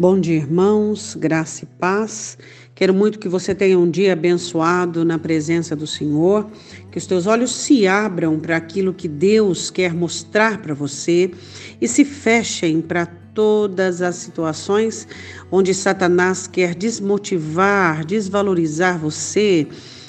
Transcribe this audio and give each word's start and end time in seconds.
Bom 0.00 0.18
dia, 0.18 0.36
irmãos, 0.36 1.14
graça 1.14 1.64
e 1.64 1.66
paz. 1.78 2.38
Quero 2.74 2.94
muito 2.94 3.18
que 3.18 3.28
você 3.28 3.54
tenha 3.54 3.78
um 3.78 3.90
dia 3.90 4.14
abençoado 4.14 5.04
na 5.04 5.18
presença 5.18 5.76
do 5.76 5.86
Senhor, 5.86 6.50
que 6.90 6.96
os 6.96 7.04
teus 7.04 7.26
olhos 7.26 7.54
se 7.54 7.86
abram 7.86 8.40
para 8.40 8.56
aquilo 8.56 8.94
que 8.94 9.06
Deus 9.06 9.68
quer 9.68 9.92
mostrar 9.92 10.62
para 10.62 10.72
você 10.72 11.30
e 11.78 11.86
se 11.86 12.02
fechem 12.02 12.80
para 12.80 13.04
todas 13.04 14.00
as 14.00 14.14
situações 14.14 15.06
onde 15.52 15.74
Satanás 15.74 16.46
quer 16.46 16.74
desmotivar, 16.74 18.02
desvalorizar 18.02 18.98
você, 18.98 19.66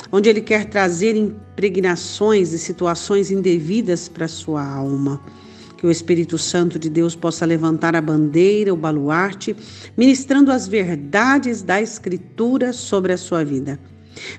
onde 0.10 0.30
ele 0.30 0.40
quer 0.40 0.70
trazer 0.70 1.18
impregnações 1.18 2.54
e 2.54 2.60
situações 2.60 3.30
indevidas 3.30 4.08
para 4.08 4.30
sua 4.30 4.66
alma 4.66 5.22
que 5.82 5.88
o 5.88 5.90
Espírito 5.90 6.38
Santo 6.38 6.78
de 6.78 6.92
Deus 6.92 7.16
possa 7.16 7.44
levantar 7.44 7.96
a 7.96 8.02
bandeira, 8.02 8.72
o 8.72 8.78
baluarte, 8.78 9.56
ministrando 9.98 10.52
as 10.52 10.68
verdades 10.68 11.64
da 11.64 11.82
Escritura 11.82 12.72
sobre 12.72 13.14
a 13.14 13.18
sua 13.18 13.44
vida. 13.44 13.80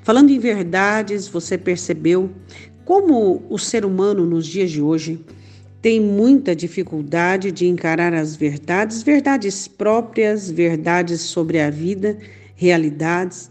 Falando 0.04 0.30
em 0.30 0.38
verdades, 0.38 1.26
você 1.26 1.58
percebeu 1.58 2.30
como 2.84 3.42
o 3.50 3.58
ser 3.58 3.84
humano 3.84 4.24
nos 4.24 4.46
dias 4.46 4.70
de 4.70 4.80
hoje 4.80 5.18
tem 5.80 6.00
muita 6.00 6.54
dificuldade 6.54 7.50
de 7.50 7.66
encarar 7.66 8.14
as 8.14 8.36
verdades, 8.36 9.02
verdades 9.02 9.66
próprias, 9.66 10.48
verdades 10.48 11.22
sobre 11.22 11.58
a 11.58 11.68
vida, 11.70 12.16
realidades. 12.54 13.50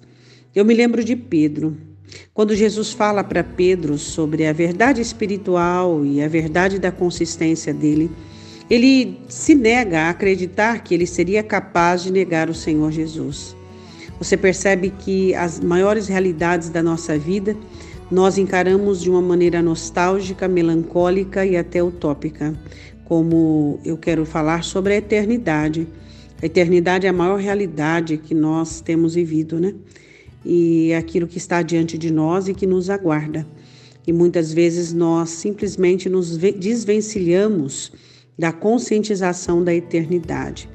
Eu 0.55 0.64
me 0.64 0.73
lembro 0.73 1.03
de 1.03 1.17
Pedro. 1.17 1.91
Quando 2.34 2.56
Jesus 2.56 2.92
fala 2.92 3.24
para 3.24 3.44
Pedro 3.44 3.98
sobre 3.98 4.46
a 4.46 4.54
verdade 4.54 5.02
espiritual 5.02 6.06
e 6.06 6.22
a 6.22 6.28
verdade 6.28 6.80
da 6.80 6.92
consistência 6.92 7.74
dele, 7.74 8.12
ele 8.70 9.20
se 9.28 9.54
nega 9.54 10.04
a 10.04 10.10
acreditar 10.10 10.84
que 10.84 10.94
ele 10.94 11.06
seria 11.06 11.44
capaz 11.44 12.03
de 12.03 12.12
negar 12.12 12.50
o 12.50 12.53
Senhor 12.53 12.92
Jesus. 12.92 13.56
Você 14.18 14.38
percebe 14.38 14.92
que 15.00 15.34
as 15.36 15.59
maiores 15.59 16.08
realidades 16.08 16.70
da 16.70 16.81
nossa 16.81 17.18
vida 17.18 17.58
nós 18.12 18.38
encaramos 18.38 19.02
de 19.02 19.09
uma 19.09 19.22
maneira 19.22 19.62
nostálgica, 19.62 20.48
melancólica 20.48 21.46
e 21.46 21.56
até 21.56 21.81
utópica, 21.81 22.53
como 23.06 23.80
eu 23.86 23.98
quero 23.98 24.25
falar 24.25 24.64
sobre 24.64 24.94
a 24.94 24.98
eternidade. 24.98 25.88
A 26.42 26.46
eternidade 26.46 27.08
é 27.08 27.09
a 27.09 27.14
maior 27.14 27.40
realidade 27.40 28.18
que 28.18 28.36
nós 28.36 28.81
temos 28.81 29.16
vivido, 29.16 29.59
né? 29.59 29.73
E 30.45 30.94
aquilo 30.94 31.28
que 31.28 31.38
está 31.38 31.61
diante 31.61 31.97
de 31.97 32.11
nós 32.11 32.47
e 32.47 32.53
que 32.53 32.66
nos 32.67 32.89
aguarda. 32.89 33.45
E 34.06 34.11
muitas 34.11 34.52
vezes 34.52 34.94
nós 34.94 35.30
simplesmente 35.30 36.09
nos 36.09 36.38
desvencilhamos 36.38 37.92
da 38.38 38.52
conscientização 38.52 39.64
da 39.64 39.73
eternidade. 39.73 40.67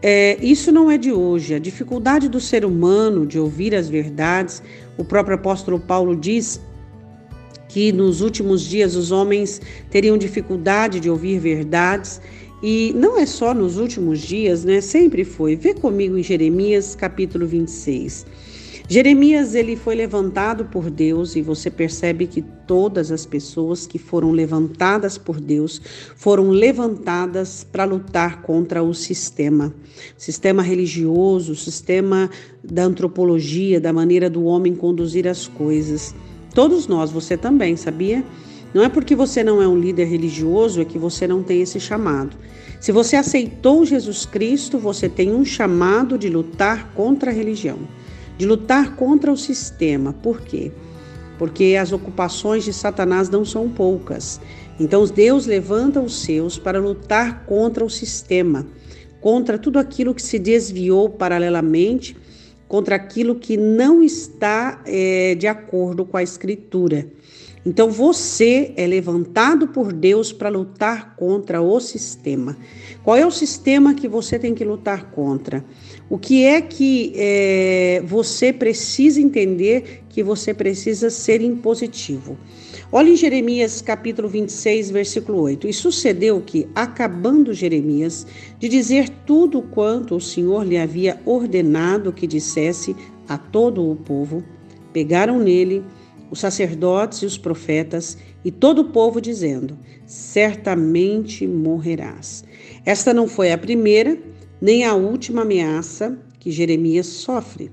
É, 0.00 0.36
isso 0.44 0.72
não 0.72 0.90
é 0.90 0.98
de 0.98 1.12
hoje. 1.12 1.54
A 1.54 1.58
dificuldade 1.58 2.28
do 2.28 2.40
ser 2.40 2.64
humano 2.64 3.26
de 3.26 3.38
ouvir 3.38 3.74
as 3.74 3.88
verdades, 3.88 4.62
o 4.98 5.04
próprio 5.04 5.36
apóstolo 5.36 5.78
Paulo 5.78 6.16
diz 6.16 6.60
que 7.68 7.90
nos 7.92 8.20
últimos 8.20 8.62
dias 8.62 8.94
os 8.96 9.10
homens 9.10 9.60
teriam 9.90 10.18
dificuldade 10.18 11.00
de 11.00 11.08
ouvir 11.08 11.38
verdades. 11.38 12.20
E 12.62 12.92
não 12.96 13.18
é 13.18 13.26
só 13.26 13.54
nos 13.54 13.78
últimos 13.78 14.20
dias, 14.20 14.64
né? 14.64 14.80
Sempre 14.80 15.24
foi. 15.24 15.56
Vê 15.56 15.74
comigo 15.74 16.16
em 16.16 16.22
Jeremias 16.22 16.94
capítulo 16.94 17.46
26. 17.46 18.26
Jeremias 18.88 19.54
ele 19.54 19.76
foi 19.76 19.94
levantado 19.94 20.64
por 20.64 20.90
Deus 20.90 21.36
e 21.36 21.40
você 21.40 21.70
percebe 21.70 22.26
que 22.26 22.42
todas 22.42 23.12
as 23.12 23.24
pessoas 23.24 23.86
que 23.86 23.98
foram 23.98 24.32
levantadas 24.32 25.16
por 25.16 25.40
Deus 25.40 25.80
foram 26.16 26.50
levantadas 26.50 27.64
para 27.64 27.84
lutar 27.84 28.42
contra 28.42 28.82
o 28.82 28.92
sistema, 28.92 29.72
sistema 30.18 30.62
religioso, 30.62 31.54
sistema 31.54 32.28
da 32.62 32.82
antropologia, 32.82 33.80
da 33.80 33.92
maneira 33.92 34.28
do 34.28 34.44
homem 34.44 34.74
conduzir 34.74 35.28
as 35.28 35.46
coisas. 35.46 36.14
Todos 36.52 36.86
nós, 36.86 37.10
você 37.10 37.36
também, 37.36 37.76
sabia? 37.76 38.24
Não 38.74 38.82
é 38.82 38.88
porque 38.88 39.14
você 39.14 39.44
não 39.44 39.62
é 39.62 39.68
um 39.68 39.78
líder 39.78 40.06
religioso 40.06 40.80
é 40.80 40.84
que 40.84 40.98
você 40.98 41.26
não 41.26 41.42
tem 41.42 41.62
esse 41.62 41.78
chamado. 41.78 42.36
Se 42.80 42.90
você 42.90 43.16
aceitou 43.16 43.86
Jesus 43.86 44.26
Cristo, 44.26 44.76
você 44.76 45.08
tem 45.08 45.32
um 45.32 45.44
chamado 45.44 46.18
de 46.18 46.28
lutar 46.28 46.92
contra 46.94 47.30
a 47.30 47.34
religião 47.34 47.78
de 48.38 48.46
lutar 48.46 48.96
contra 48.96 49.32
o 49.32 49.36
sistema. 49.36 50.12
Por 50.12 50.40
quê? 50.40 50.72
Porque 51.38 51.76
as 51.80 51.92
ocupações 51.92 52.64
de 52.64 52.72
Satanás 52.72 53.28
não 53.28 53.44
são 53.44 53.68
poucas. 53.68 54.40
Então 54.78 55.04
Deus 55.06 55.46
levanta 55.46 56.00
os 56.00 56.22
seus 56.22 56.58
para 56.58 56.78
lutar 56.78 57.44
contra 57.44 57.84
o 57.84 57.90
sistema, 57.90 58.66
contra 59.20 59.58
tudo 59.58 59.78
aquilo 59.78 60.14
que 60.14 60.22
se 60.22 60.38
desviou 60.38 61.08
paralelamente, 61.08 62.16
contra 62.66 62.96
aquilo 62.96 63.34
que 63.34 63.56
não 63.56 64.02
está 64.02 64.82
é, 64.86 65.34
de 65.34 65.46
acordo 65.46 66.04
com 66.04 66.16
a 66.16 66.22
Escritura. 66.22 67.06
Então 67.64 67.90
você 67.90 68.72
é 68.76 68.86
levantado 68.86 69.68
por 69.68 69.92
Deus 69.92 70.32
para 70.32 70.48
lutar 70.48 71.14
contra 71.14 71.62
o 71.62 71.78
sistema. 71.78 72.56
Qual 73.04 73.16
é 73.16 73.24
o 73.24 73.30
sistema 73.30 73.94
que 73.94 74.08
você 74.08 74.36
tem 74.36 74.52
que 74.52 74.64
lutar 74.64 75.12
contra? 75.12 75.64
O 76.10 76.18
que 76.18 76.44
é 76.44 76.60
que 76.60 77.12
é, 77.14 78.02
você 78.04 78.52
precisa 78.52 79.20
entender 79.20 80.02
que 80.08 80.24
você 80.24 80.52
precisa 80.52 81.08
ser 81.08 81.40
impositivo? 81.40 82.36
Olha 82.90 83.10
em 83.10 83.16
Jeremias 83.16 83.80
capítulo 83.80 84.28
26, 84.28 84.90
versículo 84.90 85.40
8. 85.40 85.68
E 85.68 85.72
sucedeu 85.72 86.42
que, 86.44 86.68
acabando 86.74 87.54
Jeremias 87.54 88.26
de 88.58 88.68
dizer 88.68 89.08
tudo 89.24 89.62
quanto 89.62 90.16
o 90.16 90.20
Senhor 90.20 90.66
lhe 90.66 90.76
havia 90.76 91.18
ordenado 91.24 92.12
que 92.12 92.26
dissesse 92.26 92.94
a 93.28 93.38
todo 93.38 93.88
o 93.88 93.96
povo, 93.96 94.42
pegaram 94.92 95.38
nele 95.38 95.82
os 96.32 96.40
sacerdotes 96.40 97.18
e 97.18 97.26
os 97.26 97.36
profetas 97.36 98.16
e 98.42 98.50
todo 98.50 98.78
o 98.80 98.84
povo, 98.86 99.20
dizendo: 99.20 99.78
Certamente 100.06 101.46
morrerás. 101.46 102.42
Esta 102.86 103.12
não 103.12 103.28
foi 103.28 103.52
a 103.52 103.58
primeira 103.58 104.16
nem 104.58 104.84
a 104.84 104.94
última 104.94 105.42
ameaça 105.42 106.18
que 106.40 106.50
Jeremias 106.50 107.06
sofre. 107.06 107.70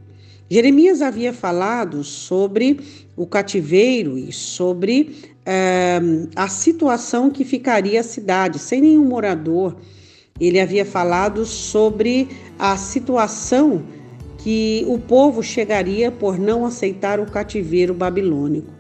Jeremias 0.50 1.02
havia 1.02 1.32
falado 1.32 2.04
sobre 2.04 2.80
o 3.16 3.26
cativeiro 3.26 4.18
e 4.18 4.34
sobre 4.34 5.16
eh, 5.46 6.02
a 6.36 6.50
situação 6.50 7.30
que 7.30 7.46
ficaria 7.46 8.02
a 8.02 8.04
cidade, 8.04 8.60
sem 8.60 8.82
nenhum 8.82 9.06
morador. 9.06 9.78
Ele 10.38 10.60
havia 10.60 10.84
falado 10.84 11.46
sobre 11.46 12.28
a 12.58 12.76
situação 12.76 13.86
que 14.40 14.86
o 14.88 14.98
povo 14.98 15.44
chegaria 15.44 16.12
por 16.12 16.40
não 16.40 16.66
aceitar 16.66 17.20
o 17.20 17.26
cativeiro 17.26 17.94
babilônico. 17.94 18.72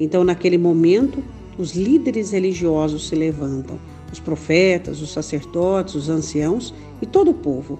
Então, 0.00 0.24
naquele 0.24 0.58
momento, 0.58 1.22
os 1.58 1.74
líderes 1.74 2.32
religiosos 2.32 3.08
se 3.08 3.14
levantam, 3.14 3.78
os 4.10 4.18
profetas, 4.18 5.00
os 5.00 5.12
sacerdotes, 5.12 5.94
os 5.94 6.08
anciãos 6.08 6.74
e 7.02 7.06
todo 7.06 7.30
o 7.30 7.34
povo. 7.34 7.78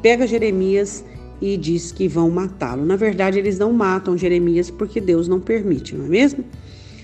Pega 0.00 0.26
Jeremias 0.26 1.04
e 1.40 1.56
diz 1.56 1.92
que 1.92 2.08
vão 2.08 2.30
matá-lo. 2.30 2.86
Na 2.86 2.96
verdade, 2.96 3.38
eles 3.38 3.58
não 3.58 3.72
matam 3.72 4.16
Jeremias 4.16 4.70
porque 4.70 5.00
Deus 5.00 5.28
não 5.28 5.40
permite, 5.40 5.94
não 5.94 6.06
é 6.06 6.08
mesmo? 6.08 6.44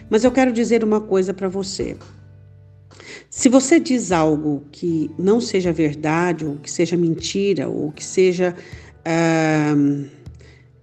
Mas 0.09 0.25
eu 0.25 0.33
quero 0.33 0.51
dizer 0.51 0.83
uma 0.83 1.01
coisa 1.01 1.35
para 1.35 1.49
você. 1.49 1.97
Se 3.29 3.49
você 3.49 3.79
diz 3.79 4.11
algo 4.11 4.65
que 4.73 5.11
não 5.19 5.41
seja 5.41 5.73
verdade, 5.73 6.47
ou 6.47 6.57
que 6.57 6.71
seja 6.71 6.97
mentira, 6.97 7.69
ou 7.69 7.93
que 7.93 8.03
seja 8.03 8.57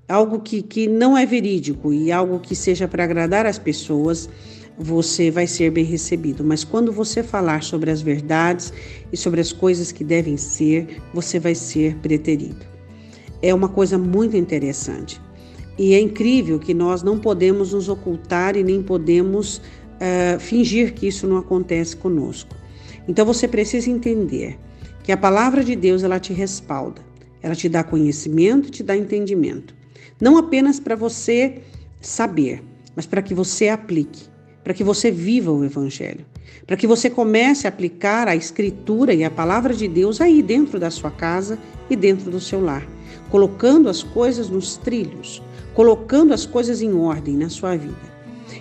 algo 0.08 0.40
que, 0.40 0.62
que 0.62 0.88
não 0.88 1.18
é 1.18 1.26
verídico 1.26 1.94
e 1.94 2.12
algo 2.12 2.40
que 2.40 2.56
seja 2.56 2.88
para 2.88 3.04
agradar 3.04 3.46
as 3.46 3.58
pessoas, 3.60 4.30
você 4.78 5.32
vai 5.32 5.48
ser 5.48 5.72
bem 5.72 5.86
recebido. 5.86 6.44
Mas 6.44 6.64
quando 6.64 6.92
você 6.92 7.24
falar 7.24 7.64
sobre 7.64 7.92
as 7.92 8.02
verdades 8.02 8.74
e 9.12 9.18
sobre 9.18 9.42
as 9.42 9.52
coisas 9.52 9.92
que 9.92 10.04
devem 10.04 10.38
ser, 10.38 11.02
você 11.14 11.40
vai 11.40 11.56
ser 11.56 11.96
preterido. 11.98 12.66
É 13.42 13.54
uma 13.54 13.70
coisa 13.70 13.98
muito 13.98 14.36
interessante. 14.36 15.22
E 15.78 15.94
é 15.94 16.00
incrível 16.00 16.58
que 16.58 16.74
nós 16.74 17.04
não 17.04 17.20
podemos 17.20 17.74
nos 17.74 17.90
ocultar 17.90 18.56
e 18.56 18.64
nem 18.64 18.82
podemos 18.82 19.58
uh, 19.58 20.40
fingir 20.40 20.94
que 20.94 21.08
isso 21.08 21.28
não 21.28 21.38
acontece 21.38 21.96
conosco. 21.98 22.56
Então 23.08 23.26
você 23.26 23.48
precisa 23.48 23.90
entender 23.90 24.58
que 25.04 25.12
a 25.12 25.18
palavra 25.18 25.64
de 25.64 25.76
Deus 25.76 26.04
ela 26.04 26.20
te 26.20 26.34
respalda. 26.34 27.05
Ela 27.46 27.54
te 27.54 27.70
dá 27.70 27.84
conhecimento, 27.84 28.72
te 28.72 28.82
dá 28.82 28.98
entendimento. 28.98 29.76
Não 30.20 30.36
apenas 30.36 30.80
para 30.80 30.96
você 30.96 31.62
saber, 32.02 32.64
mas 32.96 33.06
para 33.06 33.22
que 33.22 33.36
você 33.36 33.70
aplique, 33.70 34.24
para 34.64 34.74
que 34.74 34.84
você 34.84 35.12
viva 35.12 35.52
o 35.52 35.64
Evangelho, 35.64 36.26
para 36.66 36.76
que 36.76 36.88
você 36.88 37.08
comece 37.08 37.68
a 37.68 37.70
aplicar 37.70 38.28
a 38.28 38.36
Escritura 38.36 39.14
e 39.14 39.24
a 39.24 39.30
palavra 39.30 39.76
de 39.76 39.88
Deus 39.88 40.20
aí 40.22 40.42
dentro 40.42 40.80
da 40.80 40.90
sua 40.90 41.12
casa 41.12 41.60
e 41.88 41.96
dentro 41.96 42.32
do 42.32 42.40
seu 42.40 42.60
lar, 42.60 42.84
colocando 43.30 43.90
as 43.90 44.02
coisas 44.02 44.50
nos 44.50 44.78
trilhos, 44.78 45.40
colocando 45.76 46.34
as 46.34 46.48
coisas 46.48 46.82
em 46.82 46.96
ordem 46.96 47.38
na 47.38 47.50
sua 47.50 47.78
vida. 47.78 48.16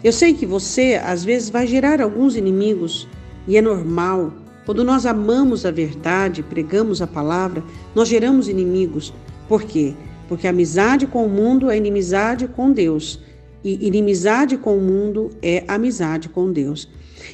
Eu 0.04 0.12
sei 0.12 0.34
que 0.34 0.44
você 0.44 1.00
às 1.02 1.25
vezes 1.25 1.48
vai 1.48 1.66
gerar 1.66 2.02
alguns 2.02 2.37
inimigos 2.37 3.08
e 3.48 3.56
é 3.56 3.62
normal, 3.62 4.30
Quando 4.64 4.82
nós 4.82 5.05
amamos 5.05 5.66
a 5.66 5.70
verdade, 5.70 6.43
pregamos 6.43 7.02
a 7.02 7.06
palavra, 7.06 7.62
nós 7.94 8.08
geramos 8.08 8.49
inimigos. 8.49 9.12
Por 9.49 9.62
quê? 9.62 9.94
Porque 10.28 10.49
amizade 10.49 11.06
com 11.06 11.26
o 11.26 11.28
mundo 11.28 11.70
é 11.70 11.76
inimizade 11.76 12.49
com 12.49 12.72
Deus. 12.72 13.20
E 13.62 13.87
inimizade 13.87 14.56
com 14.56 14.76
o 14.76 14.81
mundo 14.81 15.31
é 15.43 15.64
amizade 15.69 16.28
com 16.28 16.50
Deus. 16.50 16.88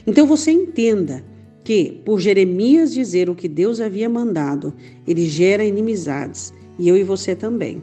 Então 0.06 0.27
você 0.27 0.50
entenda 0.50 1.25
que, 1.62 2.03
por 2.05 2.21
Jeremias 2.21 2.93
dizer 2.93 3.31
o 3.31 3.35
que 3.35 3.49
Deus 3.49 3.81
havia 3.81 4.09
mandado, 4.09 4.75
ele 5.06 5.27
gera 5.27 5.65
inimizades. 5.65 6.53
E 6.79 6.88
eu 6.88 6.97
e 6.97 7.05
você 7.05 7.37
também. 7.37 7.82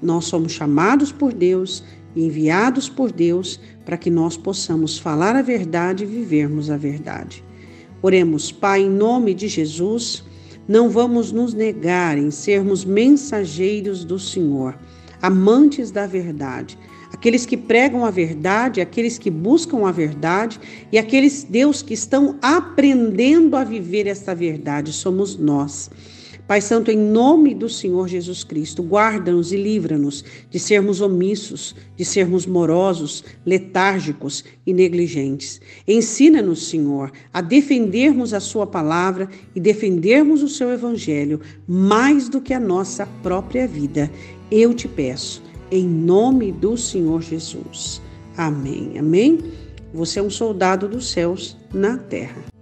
Nós 0.00 0.26
somos 0.26 0.52
chamados 0.52 1.10
por 1.10 1.32
Deus 1.32 1.82
e 2.14 2.24
enviados 2.24 2.88
por 2.88 3.10
Deus 3.10 3.58
para 3.84 3.96
que 3.96 4.10
nós 4.10 4.36
possamos 4.36 4.98
falar 4.98 5.34
a 5.34 5.42
verdade 5.42 6.04
e 6.04 6.06
vivermos 6.06 6.70
a 6.70 6.76
verdade. 6.76 7.42
Oremos, 8.04 8.52
Pai, 8.52 8.82
em 8.82 8.90
nome 8.90 9.32
de 9.32 9.48
Jesus, 9.48 10.22
não 10.68 10.90
vamos 10.90 11.32
nos 11.32 11.54
negar 11.54 12.18
em 12.18 12.30
sermos 12.30 12.84
mensageiros 12.84 14.04
do 14.04 14.18
Senhor, 14.18 14.78
amantes 15.22 15.90
da 15.90 16.06
verdade, 16.06 16.78
aqueles 17.10 17.46
que 17.46 17.56
pregam 17.56 18.04
a 18.04 18.10
verdade, 18.10 18.82
aqueles 18.82 19.16
que 19.16 19.30
buscam 19.30 19.86
a 19.88 19.90
verdade 19.90 20.60
e 20.92 20.98
aqueles, 20.98 21.44
Deus, 21.44 21.80
que 21.80 21.94
estão 21.94 22.38
aprendendo 22.42 23.56
a 23.56 23.64
viver 23.64 24.06
esta 24.06 24.34
verdade, 24.34 24.92
somos 24.92 25.38
nós. 25.38 25.90
Pai 26.46 26.60
Santo, 26.60 26.90
em 26.90 26.96
nome 26.98 27.54
do 27.54 27.70
Senhor 27.70 28.06
Jesus 28.06 28.44
Cristo, 28.44 28.82
guarda-nos 28.82 29.50
e 29.50 29.56
livra-nos 29.56 30.22
de 30.50 30.58
sermos 30.58 31.00
omissos, 31.00 31.74
de 31.96 32.04
sermos 32.04 32.44
morosos, 32.44 33.24
letárgicos 33.46 34.44
e 34.66 34.74
negligentes. 34.74 35.58
Ensina-nos, 35.88 36.68
Senhor, 36.68 37.10
a 37.32 37.40
defendermos 37.40 38.34
a 38.34 38.40
Sua 38.40 38.66
palavra 38.66 39.26
e 39.54 39.60
defendermos 39.60 40.42
o 40.42 40.48
Seu 40.48 40.70
Evangelho 40.70 41.40
mais 41.66 42.28
do 42.28 42.42
que 42.42 42.52
a 42.52 42.60
nossa 42.60 43.06
própria 43.22 43.66
vida. 43.66 44.10
Eu 44.50 44.74
te 44.74 44.86
peço, 44.86 45.42
em 45.70 45.88
nome 45.88 46.52
do 46.52 46.76
Senhor 46.76 47.22
Jesus. 47.22 48.02
Amém. 48.36 48.98
Amém. 48.98 49.38
Você 49.94 50.18
é 50.18 50.22
um 50.22 50.28
soldado 50.28 50.88
dos 50.88 51.10
céus 51.10 51.56
na 51.72 51.96
terra. 51.96 52.53